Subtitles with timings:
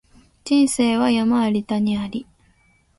[0.45, 2.25] 人生は山あり谷あり